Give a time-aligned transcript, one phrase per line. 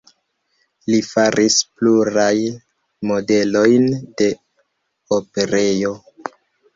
[0.91, 2.33] Li faris pluraj
[3.09, 3.85] modelojn
[4.23, 4.31] de
[5.19, 5.93] operejo.